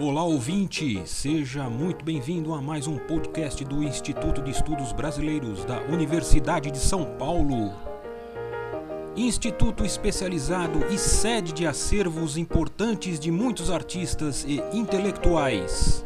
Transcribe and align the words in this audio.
Olá 0.00 0.24
ouvinte, 0.24 1.06
seja 1.06 1.70
muito 1.70 2.04
bem-vindo 2.04 2.52
a 2.52 2.60
mais 2.60 2.88
um 2.88 2.98
podcast 2.98 3.64
do 3.64 3.80
Instituto 3.80 4.42
de 4.42 4.50
Estudos 4.50 4.92
Brasileiros 4.92 5.64
da 5.64 5.82
Universidade 5.82 6.68
de 6.72 6.78
São 6.78 7.16
Paulo. 7.16 7.72
Instituto 9.14 9.84
especializado 9.84 10.84
e 10.86 10.98
sede 10.98 11.52
de 11.52 11.64
acervos 11.64 12.36
importantes 12.36 13.20
de 13.20 13.30
muitos 13.30 13.70
artistas 13.70 14.42
e 14.42 14.56
intelectuais. 14.76 16.04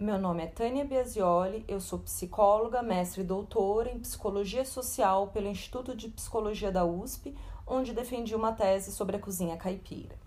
Meu 0.00 0.18
nome 0.18 0.42
é 0.42 0.46
Tânia 0.48 0.84
Biasioli, 0.84 1.64
eu 1.68 1.78
sou 1.78 2.00
psicóloga, 2.00 2.82
mestre 2.82 3.20
e 3.20 3.24
doutora 3.24 3.88
em 3.88 4.00
Psicologia 4.00 4.64
Social 4.64 5.28
pelo 5.28 5.46
Instituto 5.46 5.94
de 5.94 6.08
Psicologia 6.08 6.72
da 6.72 6.84
USP, 6.84 7.36
onde 7.64 7.94
defendi 7.94 8.34
uma 8.34 8.50
tese 8.50 8.90
sobre 8.90 9.14
a 9.14 9.20
cozinha 9.20 9.56
caipira. 9.56 10.25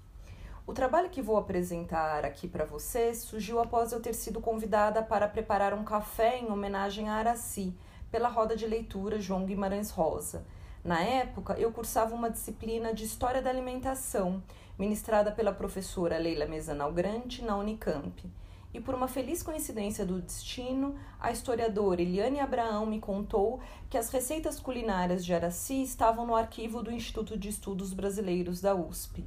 O 0.69 0.71
trabalho 0.71 1.09
que 1.09 1.19
vou 1.19 1.35
apresentar 1.35 2.23
aqui 2.23 2.47
para 2.47 2.63
vocês 2.63 3.23
surgiu 3.23 3.59
após 3.59 3.91
eu 3.91 3.99
ter 3.99 4.13
sido 4.13 4.39
convidada 4.39 5.01
para 5.01 5.27
preparar 5.27 5.73
um 5.73 5.83
café 5.83 6.37
em 6.37 6.51
homenagem 6.51 7.09
a 7.09 7.15
Araci, 7.15 7.73
pela 8.11 8.29
roda 8.29 8.55
de 8.55 8.67
leitura 8.67 9.19
João 9.19 9.47
Guimarães 9.47 9.89
Rosa. 9.89 10.45
Na 10.83 11.01
época, 11.01 11.55
eu 11.57 11.71
cursava 11.71 12.13
uma 12.13 12.29
disciplina 12.29 12.93
de 12.93 13.03
História 13.03 13.41
da 13.41 13.49
Alimentação, 13.49 14.43
ministrada 14.77 15.31
pela 15.31 15.51
professora 15.51 16.19
Leila 16.19 16.45
Mesanal 16.45 16.93
Grande 16.93 17.43
na 17.43 17.57
Unicamp 17.57 18.31
e 18.73 18.79
por 18.79 18.93
uma 18.93 19.07
feliz 19.07 19.41
coincidência 19.41 20.05
do 20.05 20.21
destino, 20.21 20.95
a 21.19 21.31
historiadora 21.31 22.01
Eliane 22.01 22.39
Abraão 22.39 22.85
me 22.85 22.99
contou 22.99 23.59
que 23.89 23.97
as 23.97 24.11
receitas 24.11 24.59
culinárias 24.59 25.25
de 25.25 25.33
Araci 25.33 25.81
estavam 25.81 26.27
no 26.27 26.35
arquivo 26.35 26.83
do 26.83 26.91
Instituto 26.91 27.35
de 27.35 27.49
Estudos 27.49 27.93
Brasileiros 27.93 28.61
da 28.61 28.75
USP. 28.75 29.25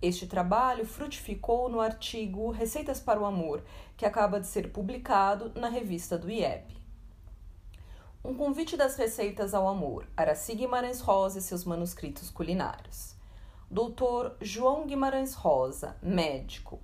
Este 0.00 0.26
trabalho 0.26 0.86
frutificou 0.86 1.68
no 1.68 1.80
artigo 1.80 2.50
Receitas 2.50 3.00
para 3.00 3.20
o 3.20 3.24
Amor, 3.24 3.64
que 3.96 4.04
acaba 4.04 4.40
de 4.40 4.46
ser 4.46 4.70
publicado 4.70 5.52
na 5.54 5.68
revista 5.68 6.18
do 6.18 6.30
IEP. 6.30 6.76
Um 8.24 8.34
convite 8.34 8.76
das 8.76 8.96
receitas 8.96 9.54
ao 9.54 9.68
amor, 9.68 10.06
Araci 10.16 10.54
Guimarães 10.54 11.00
Rosa 11.00 11.38
e 11.38 11.42
seus 11.42 11.64
manuscritos 11.64 12.30
culinários. 12.30 13.14
Doutor 13.70 14.36
João 14.40 14.86
Guimarães 14.86 15.34
Rosa, 15.34 15.96
médico, 16.02 16.80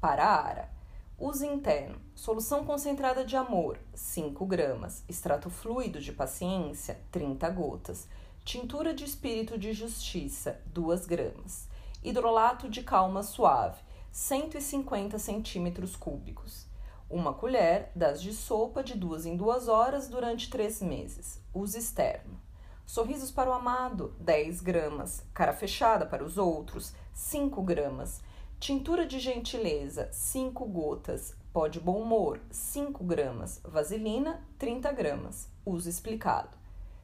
para 0.00 0.26
Ara 0.26 0.76
Uso 1.18 1.46
interno: 1.46 1.98
solução 2.14 2.62
concentrada 2.62 3.24
de 3.24 3.36
amor, 3.36 3.78
5 3.94 4.44
gramas. 4.44 5.02
Extrato 5.08 5.48
fluido 5.48 5.98
de 5.98 6.12
paciência, 6.12 7.00
30 7.10 7.48
gotas. 7.48 8.06
Tintura 8.44 8.92
de 8.92 9.04
espírito 9.04 9.56
de 9.56 9.72
justiça, 9.72 10.60
2 10.66 11.06
gramas. 11.06 11.65
Hidrolato 12.06 12.68
de 12.68 12.84
calma 12.84 13.20
suave, 13.20 13.80
150 14.12 15.18
centímetros 15.18 15.96
cúbicos. 15.96 16.64
Uma 17.10 17.34
colher 17.34 17.90
das 17.96 18.22
de 18.22 18.32
sopa 18.32 18.80
de 18.80 18.94
duas 18.94 19.26
em 19.26 19.36
duas 19.36 19.66
horas 19.66 20.06
durante 20.06 20.48
três 20.48 20.80
meses. 20.80 21.42
Uso 21.52 21.76
externo. 21.76 22.40
Sorrisos 22.86 23.32
para 23.32 23.50
o 23.50 23.52
amado, 23.52 24.14
10 24.20 24.60
gramas. 24.60 25.24
Cara 25.34 25.52
fechada 25.52 26.06
para 26.06 26.22
os 26.22 26.38
outros, 26.38 26.94
5 27.12 27.60
gramas. 27.62 28.20
Tintura 28.60 29.04
de 29.04 29.18
gentileza, 29.18 30.08
5 30.12 30.64
gotas. 30.64 31.34
Pó 31.52 31.66
de 31.66 31.80
bom 31.80 32.00
humor, 32.00 32.40
5 32.52 33.02
gramas. 33.02 33.60
Vaselina, 33.64 34.46
30 34.60 34.92
gramas. 34.92 35.48
Uso 35.64 35.88
explicado. 35.88 36.56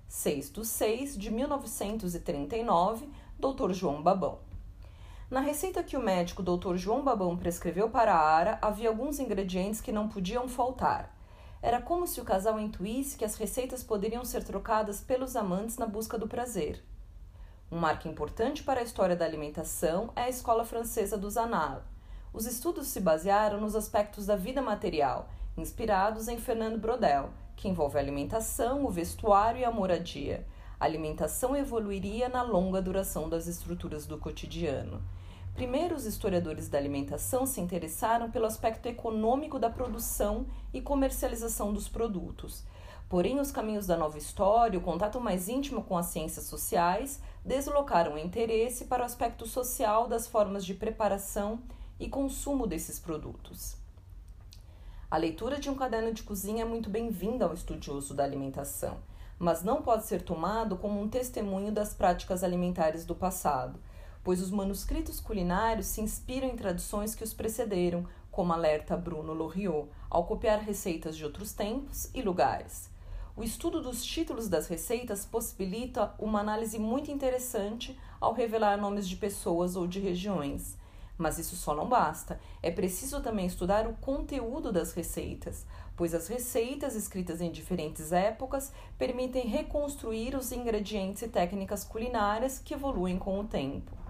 6 0.06 0.50
do 0.50 0.64
6 0.64 1.18
de 1.18 1.28
1939, 1.28 3.08
Dr. 3.36 3.72
João 3.72 4.00
Babão. 4.00 4.51
Na 5.32 5.40
receita 5.40 5.82
que 5.82 5.96
o 5.96 6.02
médico 6.02 6.42
Dr. 6.42 6.76
João 6.76 7.02
Babão 7.02 7.38
prescreveu 7.38 7.88
para 7.88 8.14
a 8.14 8.20
Ara, 8.20 8.58
havia 8.60 8.90
alguns 8.90 9.18
ingredientes 9.18 9.80
que 9.80 9.90
não 9.90 10.06
podiam 10.06 10.46
faltar. 10.46 11.16
Era 11.62 11.80
como 11.80 12.06
se 12.06 12.20
o 12.20 12.24
casal 12.24 12.60
intuísse 12.60 13.16
que 13.16 13.24
as 13.24 13.34
receitas 13.36 13.82
poderiam 13.82 14.26
ser 14.26 14.44
trocadas 14.44 15.00
pelos 15.00 15.34
amantes 15.34 15.78
na 15.78 15.86
busca 15.86 16.18
do 16.18 16.28
prazer. 16.28 16.84
Um 17.70 17.78
marco 17.78 18.06
importante 18.08 18.62
para 18.62 18.80
a 18.80 18.82
história 18.82 19.16
da 19.16 19.24
alimentação 19.24 20.10
é 20.14 20.24
a 20.24 20.28
escola 20.28 20.66
francesa 20.66 21.16
dos 21.16 21.38
Annales. 21.38 21.82
Os 22.30 22.44
estudos 22.44 22.88
se 22.88 23.00
basearam 23.00 23.58
nos 23.58 23.74
aspectos 23.74 24.26
da 24.26 24.36
vida 24.36 24.60
material, 24.60 25.30
inspirados 25.56 26.28
em 26.28 26.36
Fernando 26.36 26.78
Brodel, 26.78 27.30
que 27.56 27.70
envolve 27.70 27.96
a 27.96 28.02
alimentação, 28.02 28.84
o 28.84 28.90
vestuário 28.90 29.62
e 29.62 29.64
a 29.64 29.70
moradia. 29.70 30.46
A 30.78 30.84
alimentação 30.84 31.56
evoluiria 31.56 32.28
na 32.28 32.42
longa 32.42 32.82
duração 32.82 33.30
das 33.30 33.46
estruturas 33.46 34.04
do 34.04 34.18
cotidiano. 34.18 35.02
Primeiro, 35.54 35.94
os 35.94 36.06
historiadores 36.06 36.68
da 36.68 36.78
alimentação 36.78 37.44
se 37.44 37.60
interessaram 37.60 38.30
pelo 38.30 38.46
aspecto 38.46 38.86
econômico 38.86 39.58
da 39.58 39.68
produção 39.68 40.46
e 40.72 40.80
comercialização 40.80 41.72
dos 41.72 41.88
produtos. 41.88 42.64
Porém, 43.08 43.38
os 43.38 43.52
caminhos 43.52 43.86
da 43.86 43.96
nova 43.96 44.16
história, 44.16 44.78
o 44.78 44.82
contato 44.82 45.20
mais 45.20 45.48
íntimo 45.48 45.84
com 45.84 45.98
as 45.98 46.06
ciências 46.06 46.46
sociais, 46.46 47.20
deslocaram 47.44 48.14
o 48.14 48.18
interesse 48.18 48.86
para 48.86 49.02
o 49.02 49.06
aspecto 49.06 49.46
social 49.46 50.08
das 50.08 50.26
formas 50.26 50.64
de 50.64 50.72
preparação 50.72 51.58
e 52.00 52.08
consumo 52.08 52.66
desses 52.66 52.98
produtos. 52.98 53.76
A 55.10 55.18
leitura 55.18 55.60
de 55.60 55.68
um 55.68 55.74
caderno 55.74 56.14
de 56.14 56.22
cozinha 56.22 56.62
é 56.62 56.66
muito 56.66 56.88
bem-vinda 56.88 57.44
ao 57.44 57.52
estudioso 57.52 58.14
da 58.14 58.24
alimentação, 58.24 58.96
mas 59.38 59.62
não 59.62 59.82
pode 59.82 60.06
ser 60.06 60.22
tomado 60.22 60.76
como 60.76 60.98
um 60.98 61.08
testemunho 61.08 61.70
das 61.70 61.92
práticas 61.92 62.42
alimentares 62.42 63.04
do 63.04 63.14
passado, 63.14 63.78
pois 64.24 64.40
os 64.40 64.50
manuscritos 64.50 65.20
culinários 65.20 65.86
se 65.86 66.00
inspiram 66.00 66.48
em 66.48 66.56
tradições 66.56 67.14
que 67.14 67.24
os 67.24 67.34
precederam, 67.34 68.06
como 68.30 68.52
alerta 68.52 68.96
Bruno 68.96 69.32
Loriot, 69.32 69.88
ao 70.08 70.24
copiar 70.24 70.60
receitas 70.60 71.16
de 71.16 71.24
outros 71.24 71.52
tempos 71.52 72.10
e 72.14 72.22
lugares. 72.22 72.90
O 73.34 73.42
estudo 73.42 73.80
dos 73.80 74.04
títulos 74.04 74.48
das 74.48 74.68
receitas 74.68 75.24
possibilita 75.24 76.14
uma 76.18 76.40
análise 76.40 76.78
muito 76.78 77.10
interessante 77.10 77.98
ao 78.20 78.34
revelar 78.34 78.76
nomes 78.76 79.08
de 79.08 79.16
pessoas 79.16 79.74
ou 79.74 79.86
de 79.86 79.98
regiões. 80.00 80.76
Mas 81.16 81.38
isso 81.38 81.56
só 81.56 81.74
não 81.74 81.88
basta. 81.88 82.38
É 82.62 82.70
preciso 82.70 83.20
também 83.20 83.46
estudar 83.46 83.86
o 83.86 83.94
conteúdo 83.94 84.70
das 84.70 84.92
receitas, 84.92 85.66
pois 85.96 86.14
as 86.14 86.28
receitas 86.28 86.94
escritas 86.94 87.40
em 87.40 87.50
diferentes 87.50 88.12
épocas 88.12 88.72
permitem 88.98 89.46
reconstruir 89.46 90.34
os 90.34 90.52
ingredientes 90.52 91.22
e 91.22 91.28
técnicas 91.28 91.84
culinárias 91.84 92.58
que 92.58 92.74
evoluem 92.74 93.18
com 93.18 93.40
o 93.40 93.44
tempo. 93.44 94.01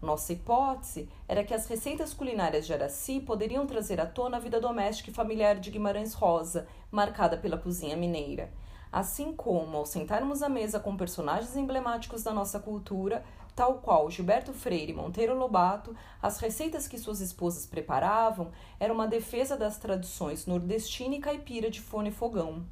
Nossa 0.00 0.32
hipótese 0.32 1.08
era 1.26 1.42
que 1.42 1.52
as 1.52 1.66
receitas 1.66 2.14
culinárias 2.14 2.66
de 2.66 2.72
Araci 2.72 3.20
poderiam 3.20 3.66
trazer 3.66 4.00
à 4.00 4.06
tona 4.06 4.36
a 4.36 4.40
vida 4.40 4.60
doméstica 4.60 5.10
e 5.10 5.14
familiar 5.14 5.56
de 5.56 5.72
Guimarães 5.72 6.14
Rosa, 6.14 6.68
marcada 6.88 7.36
pela 7.36 7.58
cozinha 7.58 7.96
mineira. 7.96 8.52
Assim 8.92 9.32
como, 9.32 9.76
ao 9.76 9.84
sentarmos 9.84 10.40
à 10.40 10.48
mesa 10.48 10.78
com 10.78 10.96
personagens 10.96 11.56
emblemáticos 11.56 12.22
da 12.22 12.32
nossa 12.32 12.60
cultura, 12.60 13.24
tal 13.56 13.80
qual 13.80 14.08
Gilberto 14.08 14.52
Freire 14.52 14.92
e 14.92 14.94
Monteiro 14.94 15.36
Lobato, 15.36 15.96
as 16.22 16.38
receitas 16.38 16.86
que 16.86 16.96
suas 16.96 17.20
esposas 17.20 17.66
preparavam 17.66 18.52
eram 18.78 18.94
uma 18.94 19.08
defesa 19.08 19.56
das 19.56 19.78
tradições 19.78 20.46
nordestina 20.46 21.16
e 21.16 21.20
caipira 21.20 21.68
de 21.68 21.80
fone 21.80 22.10
e 22.10 22.12
fogão 22.12 22.64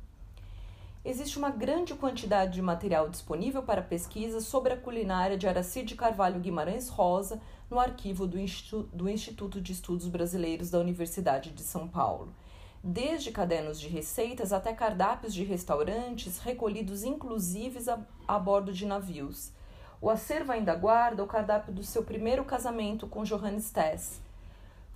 existe 1.07 1.39
uma 1.39 1.51
grande 1.51 1.95
quantidade 1.95 2.55
de 2.55 2.63
material 2.63 3.09
disponível 3.09 3.63
para 3.63 3.81
pesquisa 3.81 4.41
sobre 4.41 4.73
a 4.73 4.77
culinária 4.77 5.39
de 5.39 5.47
Araci 5.47 5.85
de 5.85 5.95
Carvalho 5.95 6.41
Guimarães 6.41 6.89
Rosa 6.89 7.41
no 7.71 7.79
arquivo 7.79 8.27
do, 8.27 8.37
Instituto, 8.37 8.89
do 8.95 9.09
Instituto 9.09 9.61
de 9.61 9.71
Estudos 9.71 10.09
Brasileiros 10.09 10.69
da 10.69 10.81
Universidade 10.81 11.53
de 11.53 11.63
São 11.63 11.87
Paulo. 11.87 12.35
Desde 12.83 13.31
cadernos 13.31 13.79
de 13.81 13.87
receitas 13.87 14.53
até 14.53 14.73
cardápios 14.73 15.33
de 15.33 15.45
restaurantes 15.45 16.41
recolhidos 16.41 17.05
inclusive 17.05 17.89
a, 17.89 18.01
a 18.27 18.37
bordo 18.37 18.73
de 18.73 18.85
navios. 18.85 19.53
O 20.01 20.11
acervo 20.11 20.51
ainda 20.51 20.75
guarda 20.75 21.23
o 21.23 21.27
cardápio 21.29 21.73
do 21.73 21.85
seu 21.85 22.03
primeiro 22.03 22.45
casamento 22.45 23.07
com 23.07 23.23
Johannes 23.23 23.71
Tess, 23.71 24.21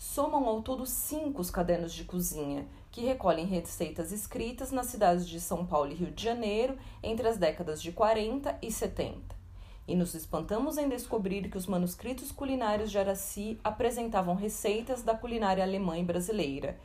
somam 0.01 0.47
ao 0.47 0.63
todo 0.63 0.87
cinco 0.87 1.43
os 1.43 1.51
cadernos 1.51 1.93
de 1.93 2.05
cozinha, 2.05 2.67
que 2.91 3.03
recolhem 3.03 3.45
receitas 3.45 4.11
escritas 4.13 4.73
nas 4.73 4.87
cidades 4.87 5.29
de 5.29 5.39
São 5.39 5.67
Paulo 5.67 5.93
e 5.93 5.95
Rio 5.95 6.11
de 6.11 6.25
Janeiro 6.25 6.79
entre 7.03 7.29
as 7.29 7.37
décadas 7.37 7.83
de 7.83 7.93
40 7.93 8.59
e 8.63 8.73
70. 8.73 9.37
E 9.87 9.95
nos 9.95 10.15
espantamos 10.15 10.79
em 10.79 10.89
descobrir 10.89 11.51
que 11.51 11.59
os 11.59 11.67
manuscritos 11.67 12.33
culinários 12.33 12.91
de 12.91 12.99
Araci 12.99 13.61
apresentavam 13.63 14.35
receitas 14.35 15.03
da 15.03 15.15
culinária 15.15 15.63
alemã 15.63 15.99
e 15.99 16.03
brasileira. 16.03 16.81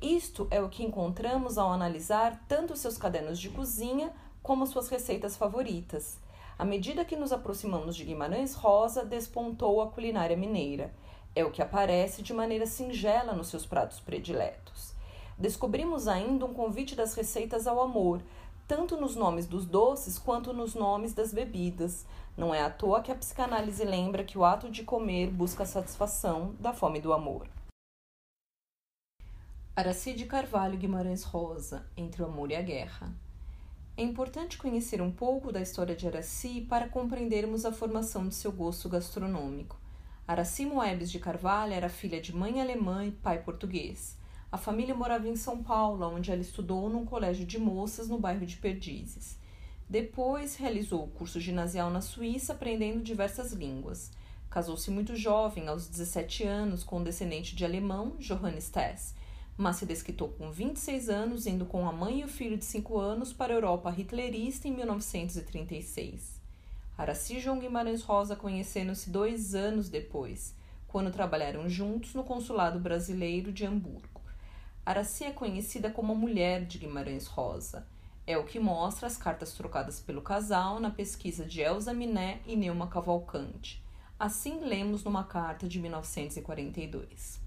Isto 0.00 0.48
é 0.50 0.62
o 0.62 0.70
que 0.70 0.82
encontramos 0.82 1.58
ao 1.58 1.70
analisar 1.70 2.46
tanto 2.48 2.74
seus 2.76 2.96
cadernos 2.96 3.38
de 3.38 3.50
cozinha 3.50 4.10
como 4.42 4.66
suas 4.66 4.88
receitas 4.88 5.36
favoritas. 5.36 6.18
À 6.58 6.64
medida 6.64 7.04
que 7.04 7.14
nos 7.14 7.30
aproximamos 7.30 7.94
de 7.94 8.04
Guimarães 8.04 8.54
Rosa, 8.54 9.04
despontou 9.04 9.82
a 9.82 9.88
culinária 9.88 10.36
mineira. 10.36 10.94
É 11.36 11.44
o 11.44 11.50
que 11.50 11.60
aparece 11.60 12.22
de 12.22 12.32
maneira 12.32 12.66
singela 12.66 13.32
nos 13.32 13.48
seus 13.48 13.66
pratos 13.66 13.98
prediletos. 13.98 14.94
Descobrimos 15.36 16.06
ainda 16.06 16.46
um 16.46 16.54
convite 16.54 16.94
das 16.94 17.14
receitas 17.14 17.66
ao 17.66 17.80
amor, 17.80 18.22
tanto 18.68 18.96
nos 18.96 19.16
nomes 19.16 19.46
dos 19.46 19.66
doces 19.66 20.18
quanto 20.18 20.52
nos 20.52 20.74
nomes 20.74 21.12
das 21.12 21.34
bebidas. 21.34 22.06
Não 22.36 22.54
é 22.54 22.62
à 22.62 22.70
toa 22.70 23.02
que 23.02 23.10
a 23.10 23.16
psicanálise 23.16 23.84
lembra 23.84 24.24
que 24.24 24.38
o 24.38 24.44
ato 24.44 24.70
de 24.70 24.84
comer 24.84 25.30
busca 25.30 25.64
a 25.64 25.66
satisfação 25.66 26.54
da 26.60 26.72
fome 26.72 27.00
do 27.00 27.12
amor. 27.12 27.48
Aracide 29.76 30.24
Carvalho 30.26 30.78
Guimarães 30.78 31.24
Rosa, 31.24 31.84
Entre 31.96 32.22
o 32.22 32.26
Amor 32.26 32.52
e 32.52 32.54
a 32.54 32.62
Guerra. 32.62 33.12
É 33.96 34.02
importante 34.02 34.56
conhecer 34.56 35.02
um 35.02 35.10
pouco 35.10 35.50
da 35.50 35.60
história 35.60 35.96
de 35.96 36.06
Araci 36.06 36.60
para 36.60 36.88
compreendermos 36.88 37.64
a 37.64 37.72
formação 37.72 38.28
de 38.28 38.36
seu 38.36 38.52
gosto 38.52 38.88
gastronômico. 38.88 39.83
Araci 40.26 40.64
Moebes 40.64 41.12
de 41.12 41.18
Carvalho 41.18 41.74
era 41.74 41.90
filha 41.90 42.18
de 42.18 42.34
mãe 42.34 42.58
alemã 42.58 43.04
e 43.04 43.10
pai 43.10 43.42
português. 43.42 44.16
A 44.50 44.56
família 44.56 44.94
morava 44.94 45.28
em 45.28 45.36
São 45.36 45.62
Paulo, 45.62 46.06
onde 46.06 46.32
ela 46.32 46.40
estudou 46.40 46.88
num 46.88 47.04
colégio 47.04 47.44
de 47.44 47.58
moças 47.58 48.08
no 48.08 48.18
bairro 48.18 48.46
de 48.46 48.56
Perdizes. 48.56 49.38
Depois 49.86 50.56
realizou 50.56 51.04
o 51.04 51.08
curso 51.08 51.38
ginasial 51.38 51.90
na 51.90 52.00
Suíça, 52.00 52.54
aprendendo 52.54 53.02
diversas 53.02 53.52
línguas. 53.52 54.10
Casou-se 54.48 54.90
muito 54.90 55.14
jovem, 55.14 55.68
aos 55.68 55.86
17 55.88 56.44
anos, 56.44 56.82
com 56.82 57.00
um 57.00 57.04
descendente 57.04 57.54
de 57.54 57.62
alemão, 57.62 58.16
Johannes 58.18 58.70
Tess, 58.70 59.14
mas 59.58 59.76
se 59.76 59.84
desquitou 59.84 60.30
com 60.30 60.50
26 60.50 61.10
anos, 61.10 61.46
indo 61.46 61.66
com 61.66 61.86
a 61.86 61.92
mãe 61.92 62.20
e 62.20 62.24
o 62.24 62.28
filho 62.28 62.56
de 62.56 62.64
5 62.64 62.98
anos 62.98 63.34
para 63.34 63.52
a 63.52 63.56
Europa 63.56 63.94
hitlerista 63.94 64.66
em 64.68 64.72
1936. 64.74 66.33
Araci 66.96 67.40
João 67.40 67.58
Guimarães 67.58 68.02
Rosa 68.02 68.36
conheceram-se 68.36 69.10
dois 69.10 69.52
anos 69.52 69.88
depois, 69.88 70.54
quando 70.86 71.10
trabalharam 71.10 71.68
juntos 71.68 72.14
no 72.14 72.22
consulado 72.22 72.78
brasileiro 72.78 73.52
de 73.52 73.66
Hamburgo. 73.66 74.20
Araci 74.86 75.24
é 75.24 75.32
conhecida 75.32 75.90
como 75.90 76.12
a 76.12 76.14
mulher 76.14 76.64
de 76.64 76.78
Guimarães 76.78 77.26
Rosa. 77.26 77.84
É 78.24 78.38
o 78.38 78.44
que 78.44 78.60
mostra 78.60 79.08
as 79.08 79.16
cartas 79.16 79.54
trocadas 79.54 79.98
pelo 79.98 80.22
casal 80.22 80.78
na 80.78 80.88
pesquisa 80.88 81.44
de 81.44 81.60
Elza 81.60 81.92
Miné 81.92 82.40
e 82.46 82.54
Neuma 82.54 82.86
Cavalcante. 82.86 83.82
Assim 84.16 84.60
lemos 84.60 85.02
numa 85.02 85.24
carta 85.24 85.68
de 85.68 85.80
1942. 85.80 87.40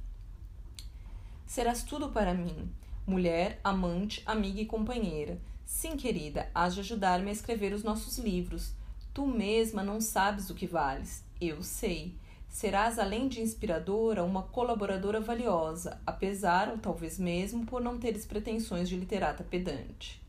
Serás 1.46 1.84
tudo 1.84 2.10
para 2.10 2.34
mim, 2.34 2.70
mulher, 3.06 3.62
amante, 3.64 4.22
amiga 4.26 4.60
e 4.60 4.66
companheira. 4.66 5.40
Sim, 5.66 5.96
querida, 5.96 6.52
hás 6.54 6.74
de 6.74 6.82
ajudar-me 6.82 7.30
a 7.30 7.34
escrever 7.34 7.72
os 7.72 7.84
nossos 7.84 8.18
livros. 8.18 8.74
Tu 9.18 9.26
mesma 9.26 9.82
não 9.82 10.00
sabes 10.00 10.52
o 10.52 10.54
que 10.54 10.68
vales. 10.68 11.24
Eu 11.42 11.64
sei. 11.64 12.14
Serás, 12.48 13.00
além 13.00 13.28
de 13.28 13.42
inspiradora, 13.42 14.24
uma 14.24 14.44
colaboradora 14.44 15.20
valiosa, 15.20 16.00
apesar 16.06 16.70
ou 16.70 16.78
talvez 16.78 17.18
mesmo 17.18 17.66
por 17.66 17.82
não 17.82 17.98
teres 17.98 18.28
pretensões 18.28 18.88
de 18.88 18.96
literata 18.96 19.44
pedante. 19.44 20.22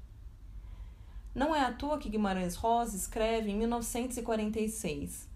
Não 1.34 1.54
é 1.54 1.60
à 1.60 1.70
toa 1.70 1.98
que 1.98 2.08
Guimarães 2.08 2.54
Rosa 2.54 2.96
escreve 2.96 3.50
em 3.50 3.58
1946. 3.58 5.28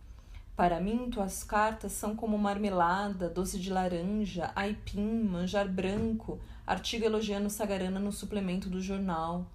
Para 0.56 0.80
mim, 0.80 1.10
tuas 1.10 1.44
cartas 1.44 1.92
são 1.92 2.16
como 2.16 2.38
marmelada, 2.38 3.28
doce 3.28 3.58
de 3.58 3.68
laranja, 3.68 4.50
aipim, 4.56 5.24
manjar 5.24 5.68
branco, 5.68 6.40
artigo 6.66 7.04
elogiando 7.04 7.50
Sagarana 7.50 8.00
no 8.00 8.12
suplemento 8.12 8.70
do 8.70 8.80
jornal. 8.80 9.46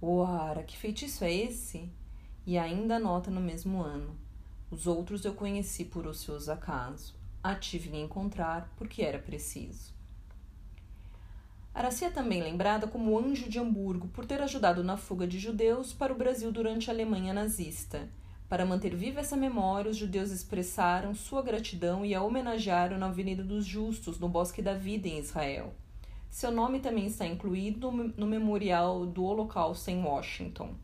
Oara, 0.00 0.62
que 0.62 0.78
feitiço 0.78 1.24
é 1.24 1.34
esse? 1.34 1.90
E 2.46 2.58
ainda 2.58 2.96
anota 2.96 3.30
no 3.30 3.40
mesmo 3.40 3.82
ano. 3.82 4.16
Os 4.70 4.86
outros 4.86 5.24
eu 5.24 5.34
conheci 5.34 5.84
por 5.84 6.06
ocioso 6.06 6.50
acaso. 6.50 7.14
A 7.42 7.54
tive 7.54 7.96
em 7.96 8.04
encontrar 8.04 8.72
porque 8.76 9.02
era 9.02 9.18
preciso. 9.18 9.94
Aracia 11.74 12.08
é 12.08 12.10
também 12.10 12.42
lembrada 12.42 12.86
como 12.86 13.18
Anjo 13.18 13.48
de 13.48 13.58
Hamburgo 13.58 14.08
por 14.08 14.26
ter 14.26 14.42
ajudado 14.42 14.82
na 14.82 14.96
fuga 14.96 15.26
de 15.26 15.38
judeus 15.38 15.92
para 15.92 16.12
o 16.12 16.16
Brasil 16.16 16.50
durante 16.50 16.90
a 16.90 16.92
Alemanha 16.92 17.32
nazista 17.32 18.08
para 18.50 18.66
manter 18.66 18.96
viva 18.96 19.20
essa 19.20 19.36
memória, 19.36 19.92
os 19.92 19.96
judeus 19.96 20.32
expressaram 20.32 21.14
sua 21.14 21.40
gratidão 21.40 22.04
e 22.04 22.16
a 22.16 22.20
homenagearam 22.20 22.98
na 22.98 23.06
Avenida 23.06 23.44
dos 23.44 23.64
Justos, 23.64 24.18
no 24.18 24.28
Bosque 24.28 24.60
da 24.60 24.74
Vida, 24.74 25.06
em 25.06 25.20
Israel. 25.20 25.72
Seu 26.28 26.50
nome 26.50 26.80
também 26.80 27.06
está 27.06 27.24
incluído 27.24 27.92
no 27.92 28.26
Memorial 28.26 29.06
do 29.06 29.22
Holocausto 29.22 29.88
em 29.92 30.02
Washington. 30.02 30.74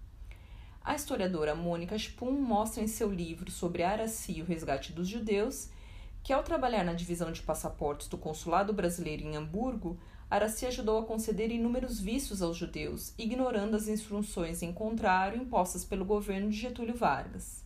A 0.87 0.95
historiadora 0.95 1.53
Mônica 1.53 1.99
Spum 1.99 2.31
mostra 2.31 2.81
em 2.81 2.87
seu 2.87 3.11
livro 3.11 3.51
sobre 3.51 3.83
Araci 3.83 4.35
e 4.35 4.43
o 4.43 4.45
resgate 4.45 4.93
dos 4.93 5.09
judeus 5.09 5.69
que, 6.23 6.33
ao 6.33 6.45
trabalhar 6.45 6.85
na 6.85 6.93
divisão 6.93 7.33
de 7.33 7.43
passaportes 7.43 8.07
do 8.07 8.17
Consulado 8.17 8.73
Brasileiro 8.73 9.25
em 9.25 9.37
Hamburgo, 9.37 9.99
Araci 10.31 10.65
ajudou 10.65 11.01
a 11.01 11.05
conceder 11.05 11.51
inúmeros 11.51 11.99
vistos 11.99 12.41
aos 12.41 12.57
judeus, 12.57 13.13
ignorando 13.19 13.75
as 13.75 13.89
instruções 13.89 14.63
em 14.63 14.73
contrário 14.73 15.43
impostas 15.43 15.85
pelo 15.85 16.05
governo 16.05 16.51
de 16.51 16.57
Getúlio 16.57 16.95
Vargas. 16.95 17.65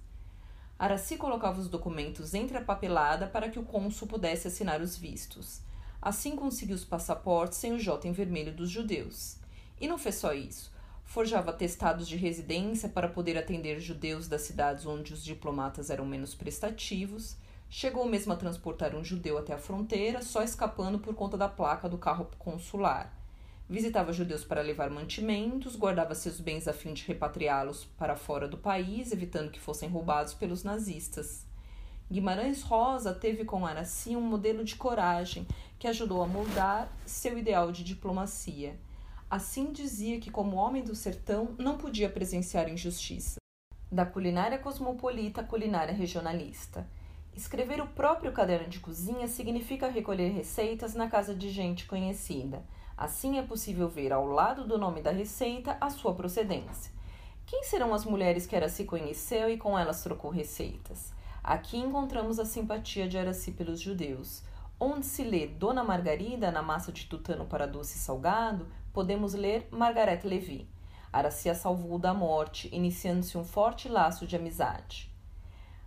Araci 0.79 1.19
colocava 1.19 1.61
os 1.61 1.69
documentos 1.69 2.33
entre 2.33 2.57
a 2.57 2.65
papelada 2.65 3.27
para 3.27 3.51
que 3.51 3.59
o 3.59 3.65
cônsul 3.65 4.09
pudesse 4.09 4.49
assinar 4.49 4.81
os 4.81 4.97
vistos. 4.97 5.61
Assim 6.01 6.35
conseguiu 6.35 6.75
os 6.75 6.87
passaportes 6.87 7.59
sem 7.59 7.75
o 7.75 7.79
J 7.79 8.09
em 8.09 8.13
vermelho 8.13 8.55
dos 8.55 8.71
judeus. 8.71 9.37
E 9.79 9.87
não 9.87 9.99
fez 9.99 10.15
só 10.15 10.33
isso. 10.33 10.73
Forjava 11.11 11.51
atestados 11.51 12.09
de 12.09 12.17
residência 12.17 12.89
para 12.89 13.09
poder 13.09 13.37
atender 13.37 13.81
judeus 13.81 14.27
das 14.27 14.43
cidades 14.43 14.87
onde 14.87 15.13
os 15.13 15.23
diplomatas 15.23 15.91
eram 15.91 16.07
menos 16.07 16.35
prestativos 16.35 17.37
Chegou 17.73 18.05
mesmo 18.05 18.33
a 18.33 18.37
transportar 18.37 18.97
um 18.97 19.05
judeu 19.05 19.39
até 19.39 19.55
a 19.55 19.59
fronteira, 19.59 20.23
só 20.23 20.43
escapando 20.43 20.99
por 20.99 21.15
conta 21.15 21.39
da 21.39 21.49
placa 21.49 21.89
do 21.89 21.97
carro 21.97 22.29
consular. 22.37 23.17
Visitava 23.69 24.13
judeus 24.13 24.43
para 24.43 24.61
levar 24.61 24.91
mantimentos, 24.91 25.77
guardava 25.77 26.17
seus 26.17 26.41
bens 26.41 26.67
a 26.67 26.73
fim 26.73 26.93
de 26.93 27.07
repatriá-los 27.07 27.85
para 27.97 28.17
fora 28.17 28.49
do 28.49 28.59
país, 28.59 29.13
evitando 29.13 29.53
que 29.53 29.61
fossem 29.61 29.89
roubados 29.89 30.35
pelos 30.35 30.65
nazistas. 30.65 31.47
Guimarães 32.11 32.63
Rosa 32.63 33.15
teve 33.15 33.45
com 33.45 33.65
Araci 33.65 34.17
um 34.17 34.21
modelo 34.21 34.65
de 34.65 34.75
coragem 34.75 35.47
que 35.79 35.87
ajudou 35.87 36.25
a 36.25 36.27
moldar 36.27 36.91
seu 37.07 37.39
ideal 37.39 37.71
de 37.71 37.85
diplomacia. 37.85 38.77
Assim 39.31 39.71
dizia 39.71 40.19
que, 40.19 40.29
como 40.29 40.57
homem 40.57 40.83
do 40.83 40.93
sertão, 40.93 41.55
não 41.57 41.79
podia 41.79 42.11
presenciar 42.11 42.69
injustiça. 42.69 43.37
Da 43.89 44.05
culinária 44.05 44.59
cosmopolita 44.59 45.41
à 45.41 45.45
culinária 45.45 45.95
regionalista. 45.95 46.85
Escrever 47.33 47.81
o 47.81 47.87
próprio 47.87 48.33
caderno 48.33 48.69
de 48.69 48.81
cozinha 48.81 49.29
significa 49.29 49.89
recolher 49.89 50.31
receitas 50.31 50.97
na 50.97 51.09
casa 51.09 51.33
de 51.33 51.49
gente 51.49 51.87
conhecida. 51.87 52.65
Assim 52.97 53.39
é 53.39 53.43
possível 53.43 53.89
ver 53.89 54.13
ao 54.13 54.27
lado 54.27 54.67
do 54.67 54.77
nome 54.77 55.01
da 55.01 55.13
receita 55.13 55.77
a 55.81 55.89
sua 55.91 56.13
procedência. 56.13 56.93
Quem 57.47 57.63
serão 57.63 57.95
as 57.95 58.05
mulheres 58.05 58.47
que 58.47 58.57
Araci 58.57 58.83
conheceu 58.83 59.49
e 59.49 59.57
com 59.57 59.79
elas 59.79 60.03
trocou 60.03 60.33
receitas? 60.33 61.15
Aqui 61.43 61.77
encontramos 61.77 62.41
a 62.41 62.45
simpatia 62.45 63.09
de 63.09 63.17
Araci 63.17 63.53
pelos 63.53 63.81
judeus. 63.81 64.43
Onde 64.79 65.07
se 65.07 65.23
lê 65.23 65.47
Dona 65.47 65.85
Margarida 65.85 66.51
na 66.51 66.63
massa 66.63 66.91
de 66.91 67.07
tutano 67.07 67.45
para 67.45 67.67
doce 67.67 67.99
salgado, 67.99 68.67
podemos 68.93 69.35
ler 69.35 69.69
Margarete 69.71 70.27
Levi. 70.27 70.69
Araci 71.13 71.49
a 71.49 71.55
salvou 71.55 71.99
da 71.99 72.15
morte, 72.15 72.69
iniciando-se 72.73 73.37
um 73.37 73.45
forte 73.45 73.89
laço 73.89 74.27
de 74.27 74.37
amizade. 74.37 75.11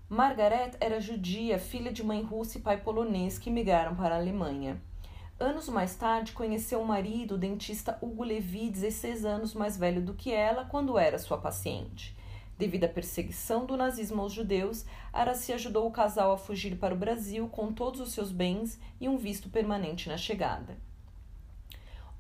Margaret 0.10 0.72
era 0.80 1.00
judia, 1.00 1.58
filha 1.58 1.92
de 1.92 2.04
mãe 2.04 2.22
russa 2.22 2.58
e 2.58 2.62
pai 2.62 2.78
polonês 2.78 3.40
que 3.40 3.50
migraram 3.50 3.96
para 3.96 4.16
a 4.16 4.18
Alemanha. 4.20 4.82
Anos 5.40 5.68
mais 5.70 5.96
tarde, 5.96 6.34
conheceu 6.34 6.82
o 6.82 6.86
marido, 6.86 7.36
o 7.36 7.38
dentista 7.38 7.98
Hugo 8.02 8.24
Levi, 8.24 8.70
16 8.70 9.26
anos 9.26 9.54
mais 9.54 9.78
velho 9.78 10.02
do 10.02 10.14
que 10.14 10.32
ela, 10.32 10.66
quando 10.66 11.00
era 11.00 11.18
sua 11.18 11.38
paciente. 11.38 12.16
Devido 12.58 12.84
à 12.84 12.88
perseguição 12.88 13.66
do 13.66 13.76
nazismo 13.76 14.22
aos 14.22 14.32
judeus, 14.32 14.86
Araci 15.12 15.52
ajudou 15.52 15.88
o 15.88 15.92
casal 15.92 16.32
a 16.32 16.38
fugir 16.38 16.78
para 16.78 16.94
o 16.94 16.98
Brasil 16.98 17.48
com 17.48 17.74
todos 17.74 18.00
os 18.00 18.14
seus 18.14 18.32
bens 18.32 18.80
e 19.02 19.10
um 19.10 19.18
visto 19.18 19.50
permanente 19.50 20.08
na 20.08 20.18
chegada. 20.18 20.78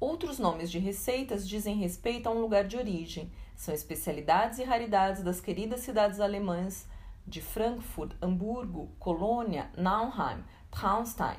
Outros 0.05 0.37
nomes 0.37 0.69
de 0.69 0.79
receitas 0.79 1.47
dizem 1.47 1.77
respeito 1.77 2.27
a 2.27 2.31
um 2.33 2.41
lugar 2.41 2.65
de 2.65 2.75
origem. 2.75 3.31
São 3.55 3.73
especialidades 3.73 4.59
e 4.59 4.63
raridades 4.65 5.23
das 5.23 5.39
queridas 5.39 5.79
cidades 5.79 6.19
alemãs 6.19 6.85
de 7.25 7.41
Frankfurt, 7.41 8.11
Hamburgo, 8.21 8.91
Colônia, 8.99 9.71
Nauheim, 9.77 10.43
Traunstein. 10.69 11.37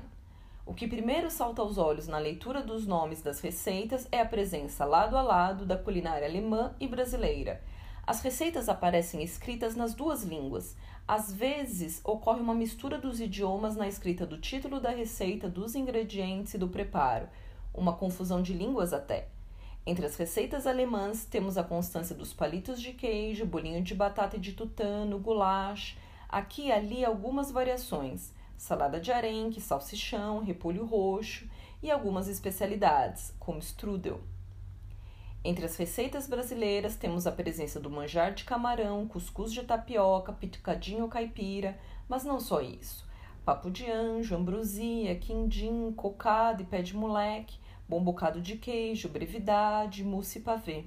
O 0.65 0.73
que 0.73 0.89
primeiro 0.89 1.31
salta 1.31 1.61
aos 1.61 1.77
olhos 1.77 2.09
na 2.09 2.17
leitura 2.17 2.63
dos 2.63 2.87
nomes 2.87 3.21
das 3.21 3.39
receitas 3.39 4.09
é 4.11 4.23
a 4.23 4.25
presença 4.25 4.87
lado 4.87 5.19
a 5.19 5.21
lado 5.21 5.67
da 5.67 5.77
culinária 5.77 6.27
alemã 6.27 6.75
e 6.81 6.89
brasileira. 6.89 7.63
As 8.07 8.23
receitas 8.23 8.71
aparecem 8.71 9.23
escritas 9.23 9.77
nas 9.77 9.93
duas 9.93 10.23
línguas. 10.23 10.75
Às 11.07 11.31
vezes, 11.31 12.01
ocorre 12.03 12.41
uma 12.41 12.55
mistura 12.55 12.97
dos 12.97 13.21
idiomas 13.21 13.77
na 13.77 13.87
escrita 13.87 14.25
do 14.25 14.39
título 14.39 14.81
da 14.81 14.89
receita, 14.89 15.51
dos 15.51 15.75
ingredientes 15.75 16.55
e 16.55 16.59
do 16.59 16.69
preparo, 16.69 17.29
uma 17.75 17.93
confusão 17.95 18.41
de 18.41 18.53
línguas 18.53 18.93
até. 18.93 19.29
Entre 19.87 20.07
as 20.07 20.17
receitas 20.17 20.67
alemãs, 20.67 21.27
temos 21.27 21.59
a 21.59 21.65
constância 21.65 22.15
dos 22.15 22.33
palitos 22.33 22.81
de 22.81 22.95
queijo, 22.95 23.45
bolinho 23.45 23.83
de 23.83 23.95
batata 23.95 24.37
e 24.37 24.41
de 24.41 24.53
tutano, 24.53 25.19
goulash. 25.19 25.99
Aqui 26.29 26.69
e 26.69 26.73
ali 26.73 27.05
algumas 27.05 27.51
variações: 27.51 28.33
salada 28.57 28.99
de 28.99 29.13
arenque, 29.13 29.61
salsichão, 29.61 30.43
repolho 30.43 30.87
roxo 30.87 31.47
e 31.83 31.91
algumas 31.91 32.29
especialidades, 32.29 33.35
como 33.39 33.59
strudel. 33.59 34.21
Entre 35.45 35.67
as 35.67 35.77
receitas 35.77 36.27
brasileiras 36.27 36.97
temos 36.97 37.27
a 37.27 37.33
presença 37.33 37.79
do 37.79 37.91
manjar 37.91 38.33
de 38.33 38.45
camarão, 38.45 39.07
cuscuz 39.07 39.53
de 39.53 39.63
tapioca, 39.63 40.33
pitucadinho 40.33 41.07
caipira, 41.07 41.79
mas 42.09 42.25
não 42.25 42.41
só 42.41 42.63
isso. 42.63 43.07
Papo 43.45 43.71
de 43.71 43.91
anjo, 43.91 44.35
ambrosia, 44.35 45.15
quindim, 45.17 45.93
cocada 45.93 46.63
e 46.63 46.65
pé 46.65 46.81
de 46.81 46.97
moleque, 46.97 47.59
bom 47.89 48.03
bocado 48.03 48.41
de 48.41 48.57
queijo, 48.57 49.09
brevidade, 49.09 50.05
mousse 50.05 50.39
e 50.39 50.43
pavê. 50.43 50.85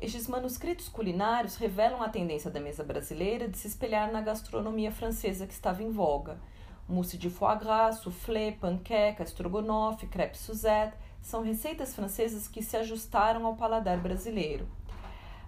Estes 0.00 0.26
manuscritos 0.26 0.88
culinários 0.88 1.56
revelam 1.56 2.02
a 2.02 2.08
tendência 2.08 2.50
da 2.50 2.58
mesa 2.58 2.82
brasileira 2.82 3.48
de 3.48 3.56
se 3.56 3.68
espelhar 3.68 4.10
na 4.10 4.20
gastronomia 4.20 4.90
francesa 4.90 5.46
que 5.46 5.52
estava 5.52 5.82
em 5.82 5.90
voga. 5.90 6.40
Mousse 6.88 7.16
de 7.16 7.30
foie 7.30 7.56
gras, 7.56 8.00
soufflé, 8.00 8.52
panqueca, 8.52 9.22
estrogonofe, 9.22 10.08
crepe 10.08 10.36
Suzette 10.36 10.96
são 11.22 11.42
receitas 11.42 11.94
francesas 11.94 12.48
que 12.48 12.62
se 12.62 12.76
ajustaram 12.76 13.46
ao 13.46 13.54
paladar 13.54 13.98
brasileiro. 13.98 14.68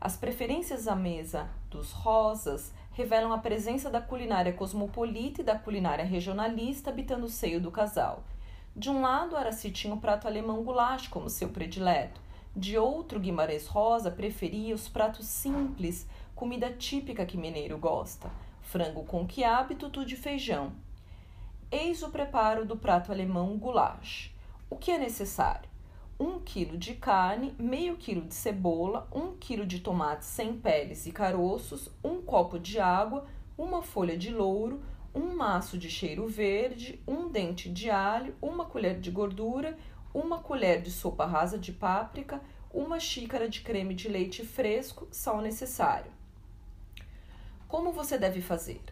As 0.00 0.16
preferências 0.16 0.86
à 0.86 0.94
mesa 0.94 1.48
dos 1.68 1.90
rosas 1.90 2.72
revelam 2.92 3.32
a 3.32 3.38
presença 3.38 3.90
da 3.90 4.00
culinária 4.00 4.52
cosmopolita 4.52 5.40
e 5.40 5.44
da 5.44 5.58
culinária 5.58 6.04
regionalista 6.04 6.90
habitando 6.90 7.26
o 7.26 7.30
seio 7.30 7.60
do 7.60 7.72
casal. 7.72 8.22
De 8.76 8.90
um 8.90 9.02
lado, 9.02 9.36
Araci 9.36 9.70
tinha 9.70 9.94
o 9.94 10.00
prato 10.00 10.26
alemão 10.26 10.64
goulash 10.64 11.06
como 11.06 11.30
seu 11.30 11.48
predileto. 11.48 12.20
De 12.56 12.76
outro, 12.76 13.20
Guimarães 13.20 13.68
Rosa 13.68 14.10
preferia 14.10 14.74
os 14.74 14.88
pratos 14.88 15.26
simples, 15.26 16.08
comida 16.34 16.72
típica 16.72 17.24
que 17.24 17.36
mineiro 17.36 17.78
gosta: 17.78 18.28
frango 18.62 19.04
com 19.04 19.24
quiabo 19.28 19.72
e 19.72 19.76
tutu 19.76 20.04
de 20.04 20.16
feijão. 20.16 20.72
Eis 21.70 22.02
o 22.02 22.10
preparo 22.10 22.64
do 22.64 22.76
prato 22.76 23.12
alemão 23.12 23.56
goulash. 23.56 24.34
O 24.68 24.76
que 24.76 24.90
é 24.90 24.98
necessário? 24.98 25.68
1 26.18 26.40
kg 26.40 26.76
de 26.76 26.94
carne, 26.94 27.54
meio 27.56 27.96
quilo 27.96 28.22
de 28.22 28.34
cebola, 28.34 29.06
1 29.12 29.36
kg 29.36 29.64
de 29.66 29.78
tomate 29.78 30.24
sem 30.24 30.52
peles 30.52 31.06
e 31.06 31.12
caroços, 31.12 31.90
um 32.02 32.20
copo 32.20 32.58
de 32.58 32.80
água, 32.80 33.24
uma 33.56 33.82
folha 33.82 34.16
de 34.16 34.32
louro, 34.32 34.82
um 35.14 35.36
maço 35.36 35.78
de 35.78 35.88
cheiro 35.88 36.26
verde, 36.26 37.00
um 37.06 37.28
dente 37.28 37.70
de 37.70 37.88
alho, 37.88 38.34
uma 38.42 38.64
colher 38.64 38.98
de 38.98 39.10
gordura, 39.10 39.78
uma 40.12 40.38
colher 40.38 40.82
de 40.82 40.90
sopa 40.90 41.24
rasa 41.24 41.56
de 41.56 41.72
páprica, 41.72 42.40
uma 42.72 42.98
xícara 42.98 43.48
de 43.48 43.60
creme 43.60 43.94
de 43.94 44.08
leite 44.08 44.44
fresco, 44.44 45.06
sal 45.12 45.40
necessário. 45.40 46.10
Como 47.68 47.92
você 47.92 48.18
deve 48.18 48.40
fazer? 48.40 48.82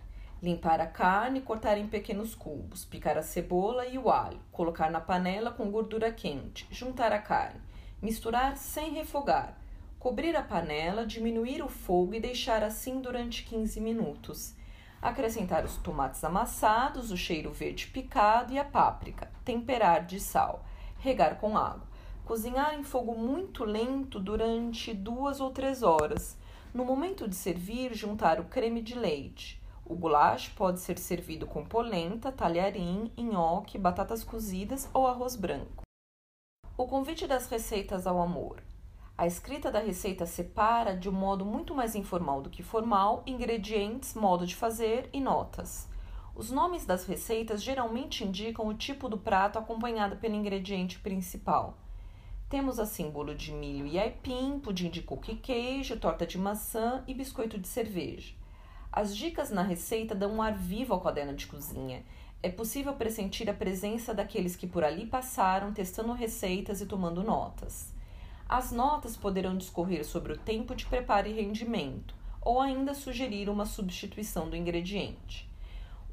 Limpar 0.40 0.80
a 0.80 0.86
carne 0.86 1.40
cortar 1.40 1.78
em 1.78 1.86
pequenos 1.86 2.34
cubos, 2.34 2.84
picar 2.84 3.18
a 3.18 3.22
cebola 3.22 3.86
e 3.86 3.98
o 3.98 4.10
alho, 4.10 4.40
colocar 4.50 4.90
na 4.90 5.00
panela 5.00 5.50
com 5.50 5.70
gordura 5.70 6.12
quente, 6.12 6.66
juntar 6.70 7.12
a 7.12 7.18
carne, 7.18 7.60
misturar 8.00 8.56
sem 8.56 8.92
refogar, 8.92 9.56
cobrir 9.98 10.36
a 10.36 10.42
panela, 10.42 11.06
diminuir 11.06 11.62
o 11.62 11.68
fogo 11.68 12.14
e 12.14 12.20
deixar 12.20 12.62
assim 12.64 13.00
durante 13.00 13.44
15 13.44 13.80
minutos. 13.80 14.54
Acrescentar 15.02 15.64
os 15.64 15.76
tomates 15.78 16.22
amassados, 16.22 17.10
o 17.10 17.16
cheiro 17.16 17.52
verde 17.52 17.88
picado 17.88 18.52
e 18.52 18.58
a 18.58 18.64
páprica, 18.64 19.28
temperar 19.44 20.06
de 20.06 20.20
sal, 20.20 20.64
regar 20.98 21.40
com 21.40 21.58
água. 21.58 21.82
Cozinhar 22.24 22.74
em 22.74 22.84
fogo 22.84 23.14
muito 23.14 23.64
lento 23.64 24.20
durante 24.20 24.94
duas 24.94 25.40
ou 25.40 25.50
três 25.50 25.82
horas. 25.82 26.38
No 26.72 26.84
momento 26.84 27.28
de 27.28 27.34
servir, 27.34 27.92
juntar 27.92 28.38
o 28.38 28.44
creme 28.44 28.80
de 28.80 28.94
leite 28.94 29.60
o 29.84 29.94
goulash 29.94 30.48
pode 30.50 30.80
ser 30.80 30.98
servido 30.98 31.46
com 31.46 31.64
polenta, 31.64 32.30
talharim, 32.30 33.10
nhoque, 33.16 33.76
batatas 33.76 34.22
cozidas 34.24 34.88
ou 34.94 35.06
arroz 35.06 35.36
branco. 35.36 35.82
O 36.78 36.86
convite 36.86 37.26
das 37.26 37.48
receitas 37.48 38.06
ao 38.06 38.20
amor. 38.20 38.62
A 39.22 39.26
escrita 39.28 39.70
da 39.70 39.78
receita 39.78 40.26
separa, 40.26 40.96
de 40.96 41.08
um 41.08 41.12
modo 41.12 41.44
muito 41.44 41.72
mais 41.76 41.94
informal 41.94 42.42
do 42.42 42.50
que 42.50 42.60
formal, 42.60 43.22
ingredientes, 43.24 44.14
modo 44.14 44.44
de 44.44 44.56
fazer 44.56 45.08
e 45.12 45.20
notas. 45.20 45.88
Os 46.34 46.50
nomes 46.50 46.84
das 46.84 47.06
receitas 47.06 47.62
geralmente 47.62 48.24
indicam 48.24 48.66
o 48.66 48.74
tipo 48.74 49.08
do 49.08 49.16
prato 49.16 49.60
acompanhado 49.60 50.16
pelo 50.16 50.34
ingrediente 50.34 50.98
principal. 50.98 51.78
Temos 52.48 52.80
assim 52.80 53.10
bolo 53.10 53.32
de 53.32 53.52
milho 53.52 53.86
e 53.86 53.96
aipim, 53.96 54.58
pudim 54.58 54.90
de 54.90 55.02
coco 55.02 55.30
e 55.30 55.36
queijo, 55.36 56.00
torta 56.00 56.26
de 56.26 56.36
maçã 56.36 57.04
e 57.06 57.14
biscoito 57.14 57.60
de 57.60 57.68
cerveja. 57.68 58.34
As 58.90 59.16
dicas 59.16 59.52
na 59.52 59.62
receita 59.62 60.16
dão 60.16 60.32
um 60.32 60.42
ar 60.42 60.52
vivo 60.52 60.94
ao 60.94 61.00
caderno 61.00 61.36
de 61.36 61.46
cozinha. 61.46 62.04
É 62.42 62.50
possível 62.50 62.94
pressentir 62.94 63.48
a 63.48 63.54
presença 63.54 64.12
daqueles 64.12 64.56
que 64.56 64.66
por 64.66 64.82
ali 64.82 65.06
passaram, 65.06 65.72
testando 65.72 66.12
receitas 66.12 66.80
e 66.80 66.86
tomando 66.86 67.22
notas. 67.22 68.01
As 68.54 68.70
notas 68.70 69.16
poderão 69.16 69.56
discorrer 69.56 70.04
sobre 70.04 70.34
o 70.34 70.36
tempo 70.36 70.74
de 70.74 70.84
preparo 70.84 71.26
e 71.26 71.32
rendimento, 71.32 72.14
ou 72.38 72.60
ainda 72.60 72.92
sugerir 72.92 73.48
uma 73.48 73.64
substituição 73.64 74.50
do 74.50 74.54
ingrediente. 74.54 75.50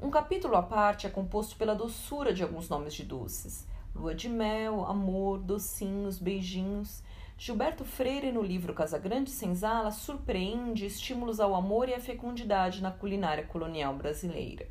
Um 0.00 0.08
capítulo 0.10 0.56
à 0.56 0.62
parte 0.62 1.06
é 1.06 1.10
composto 1.10 1.54
pela 1.56 1.74
doçura 1.74 2.32
de 2.32 2.42
alguns 2.42 2.66
nomes 2.66 2.94
de 2.94 3.04
doces: 3.04 3.68
lua 3.94 4.14
de 4.14 4.26
mel, 4.26 4.86
amor, 4.86 5.36
docinhos, 5.40 6.16
beijinhos 6.18 7.02
Gilberto 7.36 7.84
Freire, 7.84 8.32
no 8.32 8.40
livro 8.40 8.72
Casa 8.72 8.98
Grande 8.98 9.30
Senzala, 9.30 9.90
surpreende 9.90 10.86
estímulos 10.86 11.40
ao 11.40 11.54
amor 11.54 11.90
e 11.90 11.94
à 11.94 12.00
fecundidade 12.00 12.82
na 12.82 12.90
culinária 12.90 13.44
colonial 13.44 13.94
brasileira. 13.94 14.66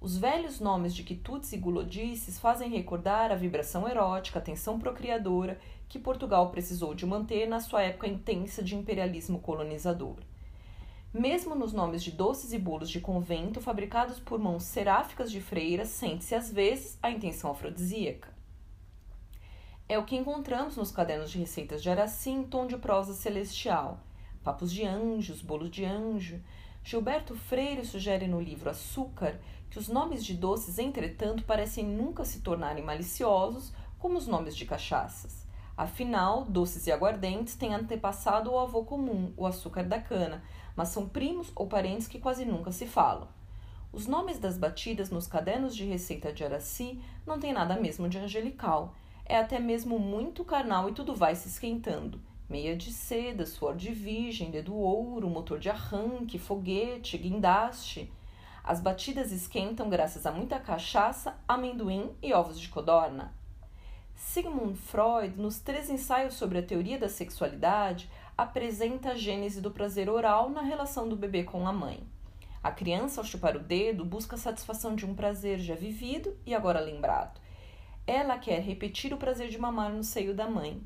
Os 0.00 0.18
velhos 0.18 0.60
nomes 0.60 0.94
de 0.94 1.02
quitutes 1.02 1.52
e 1.52 1.56
gulodices 1.56 2.38
fazem 2.38 2.70
recordar 2.70 3.30
a 3.30 3.36
vibração 3.36 3.88
erótica, 3.88 4.38
a 4.38 4.42
tensão 4.42 4.78
procriadora 4.78 5.58
que 5.88 5.98
Portugal 5.98 6.50
precisou 6.50 6.94
de 6.94 7.06
manter 7.06 7.46
na 7.46 7.60
sua 7.60 7.82
época 7.82 8.08
intensa 8.08 8.62
de 8.62 8.74
imperialismo 8.74 9.40
colonizador. 9.40 10.16
Mesmo 11.12 11.54
nos 11.54 11.72
nomes 11.72 12.02
de 12.02 12.10
doces 12.10 12.52
e 12.52 12.58
bolos 12.58 12.90
de 12.90 13.00
convento 13.00 13.60
fabricados 13.60 14.18
por 14.18 14.38
mãos 14.38 14.64
seráficas 14.64 15.30
de 15.30 15.40
freiras, 15.40 15.88
sente-se 15.88 16.34
às 16.34 16.50
vezes 16.50 16.98
a 17.00 17.08
intenção 17.08 17.52
afrodisíaca. 17.52 18.34
É 19.88 19.98
o 19.98 20.04
que 20.04 20.16
encontramos 20.16 20.76
nos 20.76 20.90
cadernos 20.90 21.30
de 21.30 21.38
receitas 21.38 21.82
de 21.82 21.90
Araci 21.90 22.30
em 22.30 22.42
tom 22.42 22.66
de 22.66 22.76
prosa 22.76 23.14
celestial. 23.14 24.00
Papos 24.42 24.72
de 24.72 24.84
anjos, 24.84 25.40
bolos 25.40 25.70
de 25.70 25.84
anjo. 25.84 26.40
Gilberto 26.82 27.36
Freire 27.36 27.84
sugere 27.84 28.26
no 28.26 28.40
livro 28.40 28.70
Açúcar 28.70 29.38
que 29.70 29.78
os 29.78 29.88
nomes 29.88 30.24
de 30.24 30.34
doces, 30.34 30.78
entretanto, 30.78 31.44
parecem 31.44 31.84
nunca 31.84 32.24
se 32.24 32.40
tornarem 32.40 32.82
maliciosos 32.82 33.72
como 33.98 34.18
os 34.18 34.26
nomes 34.26 34.56
de 34.56 34.64
cachaças. 34.64 35.43
Afinal, 35.76 36.44
doces 36.44 36.86
e 36.86 36.92
aguardentes 36.92 37.56
têm 37.56 37.74
antepassado 37.74 38.52
o 38.52 38.58
avô 38.58 38.84
comum, 38.84 39.32
o 39.36 39.46
açúcar 39.46 39.84
da 39.84 40.00
cana, 40.00 40.42
mas 40.76 40.88
são 40.88 41.08
primos 41.08 41.50
ou 41.54 41.66
parentes 41.66 42.06
que 42.06 42.18
quase 42.18 42.44
nunca 42.44 42.70
se 42.70 42.86
falam. 42.86 43.28
Os 43.92 44.06
nomes 44.06 44.38
das 44.38 44.58
batidas 44.58 45.10
nos 45.10 45.26
cadernos 45.26 45.74
de 45.74 45.84
receita 45.84 46.32
de 46.32 46.44
Araci 46.44 47.00
não 47.26 47.38
têm 47.38 47.52
nada 47.52 47.76
mesmo 47.76 48.08
de 48.08 48.18
angelical 48.18 48.94
é 49.26 49.38
até 49.38 49.58
mesmo 49.58 49.98
muito 49.98 50.44
carnal 50.44 50.88
e 50.88 50.92
tudo 50.92 51.14
vai 51.14 51.34
se 51.34 51.48
esquentando. 51.48 52.20
Meia 52.48 52.76
de 52.76 52.92
seda, 52.92 53.46
suor 53.46 53.74
de 53.74 53.90
virgem, 53.90 54.50
dedo 54.50 54.74
ouro, 54.74 55.30
motor 55.30 55.58
de 55.58 55.70
arranque, 55.70 56.38
foguete, 56.38 57.16
guindaste. 57.16 58.12
As 58.62 58.80
batidas 58.80 59.32
esquentam 59.32 59.88
graças 59.88 60.26
a 60.26 60.32
muita 60.32 60.58
cachaça, 60.58 61.38
amendoim 61.48 62.10
e 62.22 62.34
ovos 62.34 62.60
de 62.60 62.68
codorna. 62.68 63.34
Sigmund 64.14 64.76
Freud, 64.76 65.40
nos 65.40 65.58
três 65.58 65.90
ensaios 65.90 66.34
sobre 66.34 66.58
a 66.58 66.62
teoria 66.62 66.98
da 66.98 67.08
sexualidade, 67.08 68.08
apresenta 68.36 69.10
a 69.10 69.14
gênese 69.14 69.60
do 69.60 69.70
prazer 69.70 70.08
oral 70.08 70.50
na 70.50 70.62
relação 70.62 71.08
do 71.08 71.16
bebê 71.16 71.44
com 71.44 71.66
a 71.66 71.72
mãe. 71.72 72.02
A 72.62 72.70
criança, 72.70 73.20
ao 73.20 73.26
chupar 73.26 73.56
o 73.56 73.60
dedo, 73.60 74.04
busca 74.04 74.36
a 74.36 74.38
satisfação 74.38 74.94
de 74.94 75.04
um 75.04 75.14
prazer 75.14 75.58
já 75.58 75.74
vivido 75.74 76.36
e 76.46 76.54
agora 76.54 76.80
lembrado. 76.80 77.40
Ela 78.06 78.38
quer 78.38 78.60
repetir 78.60 79.12
o 79.12 79.18
prazer 79.18 79.48
de 79.48 79.58
mamar 79.58 79.92
no 79.92 80.02
seio 80.02 80.34
da 80.34 80.48
mãe. 80.48 80.82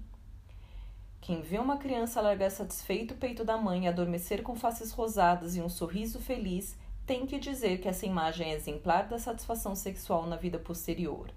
Quem 1.21 1.41
vê 1.41 1.59
uma 1.59 1.77
criança 1.77 2.21
largar 2.21 2.51
satisfeito 2.51 3.15
o 3.15 3.17
peito 3.17 3.45
da 3.45 3.57
mãe 3.57 3.85
e 3.85 3.89
adormecer 3.89 4.43
com 4.43 4.57
faces 4.57 4.93
rosadas 4.93 5.57
e 5.57 5.61
um 5.61 5.69
sorriso 5.69 6.19
feliz, 6.19 6.77
tem 7.07 7.27
que 7.27 7.39
dizer 7.39 7.79
que 7.81 7.89
essa 7.89 8.07
imagem 8.07 8.53
é 8.53 8.55
exemplar 8.55 9.07
da 9.07 9.19
satisfação 9.19 9.75
sexual 9.75 10.27
na 10.27 10.37
vida 10.37 10.59
posterior. 10.59 11.31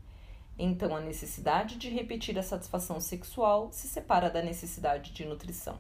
Então, 0.58 0.96
a 0.96 1.02
necessidade 1.02 1.78
de 1.78 1.90
repetir 1.90 2.38
a 2.38 2.44
satisfação 2.44 3.00
sexual 3.00 3.72
se 3.72 3.88
separa 3.88 4.30
da 4.30 4.42
necessidade 4.42 5.12
de 5.12 5.26
nutrição. 5.26 5.80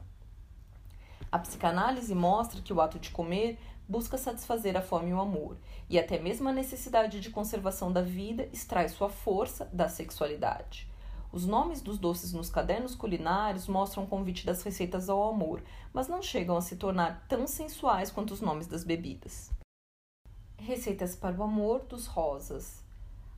A 1.31 1.39
psicanálise 1.39 2.13
mostra 2.13 2.61
que 2.61 2.73
o 2.73 2.81
ato 2.81 2.99
de 2.99 3.09
comer 3.09 3.57
busca 3.87 4.17
satisfazer 4.17 4.75
a 4.77 4.81
fome 4.81 5.09
e 5.09 5.13
o 5.13 5.19
amor, 5.19 5.57
e 5.89 5.99
até 5.99 6.17
mesmo 6.19 6.47
a 6.47 6.53
necessidade 6.53 7.19
de 7.19 7.29
conservação 7.29 7.91
da 7.91 8.01
vida 8.01 8.47
extrai 8.51 8.87
sua 8.89 9.09
força 9.09 9.65
da 9.71 9.89
sexualidade. 9.89 10.89
Os 11.31 11.45
nomes 11.45 11.81
dos 11.81 11.97
doces 11.97 12.33
nos 12.33 12.49
cadernos 12.49 12.95
culinários 12.95 13.67
mostram 13.67 14.03
o 14.03 14.07
convite 14.07 14.45
das 14.45 14.61
receitas 14.63 15.09
ao 15.09 15.29
amor, 15.29 15.63
mas 15.93 16.09
não 16.09 16.21
chegam 16.21 16.57
a 16.57 16.61
se 16.61 16.75
tornar 16.75 17.25
tão 17.29 17.47
sensuais 17.47 18.11
quanto 18.11 18.33
os 18.33 18.41
nomes 18.41 18.67
das 18.67 18.83
bebidas. 18.83 19.49
Receitas 20.57 21.15
para 21.15 21.37
o 21.37 21.43
amor 21.43 21.85
dos 21.85 22.05
rosas. 22.05 22.80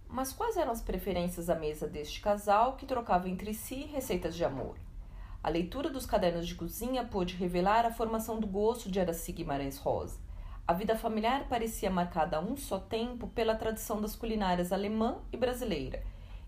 Mas 0.07 0.31
quais 0.31 0.57
eram 0.57 0.71
as 0.71 0.81
preferências 0.81 1.49
à 1.49 1.55
mesa 1.55 1.87
deste 1.87 2.21
casal 2.21 2.75
que 2.75 2.85
trocava 2.85 3.27
entre 3.27 3.53
si 3.53 3.83
receitas 3.85 4.35
de 4.35 4.45
amor? 4.45 4.77
A 5.43 5.49
leitura 5.49 5.89
dos 5.89 6.05
cadernos 6.05 6.47
de 6.47 6.55
cozinha 6.55 7.03
pôde 7.03 7.35
revelar 7.35 7.85
a 7.85 7.91
formação 7.91 8.39
do 8.39 8.47
gosto 8.47 8.89
de 8.89 8.99
Araci 8.99 9.31
Guimarães 9.31 9.77
Rosa. 9.77 10.17
A 10.65 10.71
vida 10.71 10.95
familiar 10.95 11.49
parecia 11.49 11.91
marcada 11.91 12.37
a 12.37 12.39
um 12.39 12.55
só 12.55 12.79
tempo 12.79 13.27
pela 13.27 13.53
tradição 13.53 13.99
das 13.99 14.15
culinárias 14.15 14.71
alemã 14.71 15.17
e 15.33 15.35
brasileira. 15.35 16.01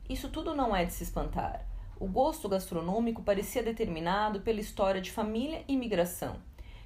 Isso 0.08 0.30
tudo 0.30 0.56
não 0.56 0.74
é 0.74 0.86
de 0.86 0.94
se 0.94 1.04
espantar. 1.04 1.66
O 2.00 2.08
gosto 2.08 2.48
gastronômico 2.48 3.24
parecia 3.24 3.64
determinado 3.64 4.40
pela 4.40 4.62
história 4.62 5.02
de 5.02 5.12
família 5.12 5.64
e 5.68 5.74
imigração. 5.74 6.38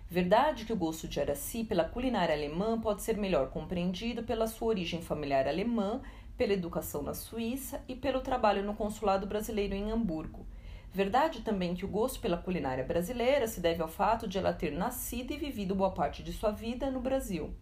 Verdade 0.09 0.65
que 0.65 0.73
o 0.73 0.75
gosto 0.75 1.07
de 1.07 1.19
Araci 1.19 1.63
pela 1.63 1.83
culinária 1.83 2.33
alemã 2.33 2.81
pode 2.81 3.03
ser 3.03 3.15
melhor 3.15 3.51
compreendido 3.51 4.23
pela 4.23 4.47
sua 4.47 4.69
origem 4.69 5.03
familiar 5.03 5.47
alemã, 5.47 6.01
pela 6.39 6.53
educação 6.53 7.03
na 7.03 7.13
Suíça 7.13 7.83
e 7.85 7.93
pelo 7.93 8.21
trabalho 8.21 8.63
no 8.63 8.73
consulado 8.73 9.27
brasileiro 9.27 9.75
em 9.75 9.91
Hamburgo. 9.91 10.47
Verdade 10.89 11.41
também 11.41 11.75
que 11.75 11.83
o 11.83 11.87
gosto 11.89 12.21
pela 12.21 12.37
culinária 12.37 12.81
brasileira 12.85 13.45
se 13.45 13.59
deve 13.59 13.81
ao 13.81 13.89
fato 13.89 14.25
de 14.25 14.37
ela 14.37 14.53
ter 14.53 14.71
nascido 14.71 15.33
e 15.33 15.37
vivido 15.37 15.75
boa 15.75 15.91
parte 15.91 16.23
de 16.23 16.31
sua 16.31 16.49
vida 16.49 16.89
no 16.89 17.01
Brasil. 17.01 17.53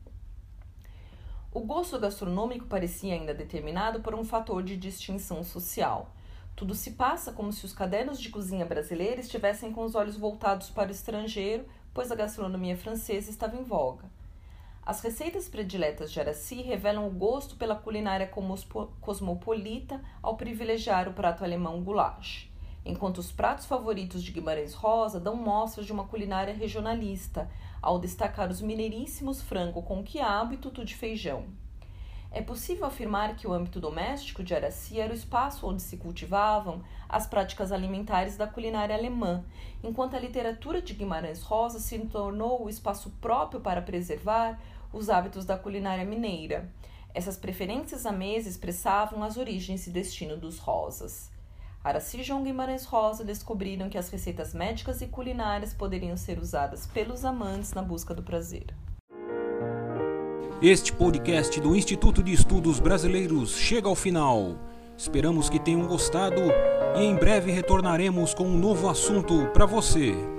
O 1.51 1.61
gosto 1.61 1.97
gastronômico 1.97 2.67
parecia 2.67 3.15
ainda 3.15 3.33
determinado 3.33 4.01
por 4.01 4.13
um 4.13 4.23
fator 4.23 4.61
de 4.61 4.77
distinção 4.77 5.43
social. 5.43 6.13
Tudo 6.55 6.75
se 6.75 6.91
passa 6.91 7.33
como 7.33 7.51
se 7.51 7.65
os 7.65 7.73
cadernos 7.73 8.21
de 8.21 8.29
cozinha 8.29 8.63
brasileira 8.63 9.19
estivessem 9.19 9.73
com 9.73 9.85
os 9.85 9.95
olhos 9.95 10.17
voltados 10.17 10.69
para 10.69 10.89
o 10.89 10.91
estrangeiro, 10.91 11.65
pois 11.95 12.11
a 12.11 12.15
gastronomia 12.15 12.77
francesa 12.77 13.31
estava 13.31 13.57
em 13.57 13.63
voga. 13.63 14.05
As 14.87 15.01
receitas 15.01 15.49
prediletas 15.49 16.13
de 16.13 16.17
Araci 16.17 16.61
revelam 16.61 17.05
o 17.05 17.11
gosto 17.11 17.57
pela 17.57 17.75
culinária 17.75 18.31
cosmopolita 19.01 19.99
ao 20.23 20.37
privilegiar 20.37 21.09
o 21.09 21.13
prato 21.13 21.43
alemão 21.43 21.83
goulash 21.83 22.49
enquanto 22.85 23.17
os 23.17 23.29
pratos 23.29 23.65
favoritos 23.65 24.23
de 24.23 24.31
Guimarães 24.31 24.73
Rosa 24.73 25.19
dão 25.19 25.35
mostras 25.35 25.85
de 25.85 25.91
uma 25.91 26.07
culinária 26.07 26.53
regionalista, 26.53 27.49
ao 27.81 27.99
destacar 27.99 28.49
os 28.49 28.61
mineiríssimos 28.61 29.41
frango 29.41 29.81
com 29.81 30.01
quiabo 30.01 30.53
e 30.53 30.57
tutu 30.57 30.85
de 30.85 30.95
feijão. 30.95 31.43
É 32.31 32.41
possível 32.41 32.85
afirmar 32.85 33.35
que 33.35 33.47
o 33.47 33.53
âmbito 33.53 33.79
doméstico 33.79 34.43
de 34.43 34.53
Araci 34.53 34.99
era 34.99 35.11
o 35.11 35.15
espaço 35.15 35.67
onde 35.67 35.81
se 35.81 35.97
cultivavam 35.97 36.81
as 37.09 37.25
práticas 37.25 37.71
alimentares 37.71 38.37
da 38.37 38.45
culinária 38.45 38.95
alemã, 38.95 39.43
enquanto 39.83 40.15
a 40.15 40.19
literatura 40.19 40.81
de 40.81 40.93
Guimarães 40.93 41.41
Rosa 41.41 41.79
se 41.79 41.97
tornou 41.99 42.65
o 42.65 42.69
espaço 42.69 43.09
próprio 43.21 43.59
para 43.59 43.81
preservar 43.81 44.59
os 44.91 45.09
hábitos 45.09 45.45
da 45.45 45.57
culinária 45.57 46.05
mineira. 46.05 46.69
Essas 47.13 47.37
preferências 47.37 48.05
à 48.05 48.11
mesa 48.11 48.47
expressavam 48.47 49.23
as 49.23 49.37
origens 49.37 49.87
e 49.87 49.89
destino 49.89 50.37
dos 50.37 50.59
rosas. 50.59 51.31
Araci 51.83 52.21
João 52.21 52.43
Guimarães 52.43 52.85
Rosa 52.85 53.23
descobriram 53.23 53.89
que 53.89 53.97
as 53.97 54.09
receitas 54.09 54.53
médicas 54.53 55.01
e 55.01 55.07
culinárias 55.07 55.73
poderiam 55.73 56.17
ser 56.17 56.37
usadas 56.37 56.85
pelos 56.85 57.23
amantes 57.23 57.73
na 57.73 57.81
busca 57.81 58.13
do 58.13 58.21
prazer. 58.21 58.65
Este 60.61 60.91
podcast 60.91 61.61
do 61.61 61.75
Instituto 61.75 62.21
de 62.21 62.33
Estudos 62.33 62.79
Brasileiros 62.79 63.55
chega 63.55 63.87
ao 63.87 63.95
final. 63.95 64.55
Esperamos 64.97 65.49
que 65.49 65.59
tenham 65.59 65.87
gostado 65.87 66.41
e 66.97 67.03
em 67.03 67.15
breve 67.15 67.51
retornaremos 67.51 68.33
com 68.33 68.43
um 68.43 68.57
novo 68.57 68.89
assunto 68.89 69.47
para 69.53 69.65
você. 69.65 70.36